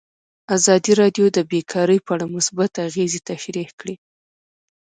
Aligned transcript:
ازادي 0.55 0.91
راډیو 1.01 1.25
د 1.31 1.39
بیکاري 1.51 1.97
په 2.05 2.11
اړه 2.15 2.25
مثبت 2.35 2.71
اغېزې 2.87 3.19
تشریح 3.29 3.69
کړي. 3.79 3.95